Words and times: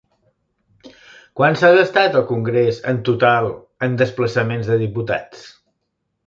Quant 1.39 1.57
s'ha 1.59 1.69
gastat 1.75 2.17
el 2.21 2.25
congrés 2.31 2.79
en 2.93 3.03
total 3.11 3.51
en 3.89 3.99
desplaçaments 4.01 4.73
de 4.73 4.81
diputats? 4.87 5.47